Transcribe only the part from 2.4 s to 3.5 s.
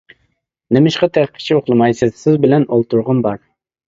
بىلەن ئولتۇرغۇم بار.